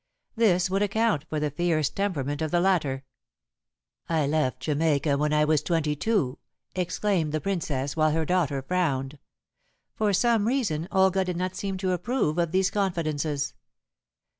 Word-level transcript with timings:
This 0.35 0.67
would 0.67 0.81
account 0.81 1.25
for 1.29 1.39
the 1.39 1.51
fierce 1.51 1.87
temperament 1.91 2.41
of 2.41 2.49
the 2.49 2.59
latter. 2.59 3.03
"I 4.09 4.25
left 4.25 4.61
Jamaica 4.61 5.15
when 5.15 5.31
I 5.31 5.45
was 5.45 5.61
twenty 5.61 5.95
two," 5.95 6.39
explained 6.73 7.31
the 7.33 7.39
Princess, 7.39 7.95
while 7.95 8.09
her 8.09 8.25
daughter 8.25 8.63
frowned. 8.63 9.19
For 9.93 10.11
some 10.11 10.47
reason 10.47 10.87
Olga 10.91 11.23
did 11.23 11.37
not 11.37 11.55
seem 11.55 11.77
to 11.77 11.91
approve 11.91 12.39
of 12.39 12.51
these 12.51 12.71
confidences. 12.71 13.53